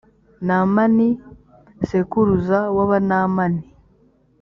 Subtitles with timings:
[0.47, 1.07] namani
[1.89, 3.63] sekuruza w’abanamani.